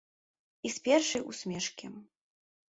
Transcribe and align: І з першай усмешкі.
І 0.69 0.71
з 0.77 0.87
першай 0.87 1.25
усмешкі. 1.35 1.95